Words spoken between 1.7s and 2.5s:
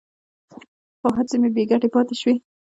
ګټې پاتې شوې.